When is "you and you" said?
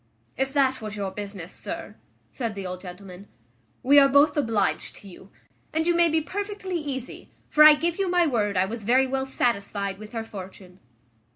5.07-5.93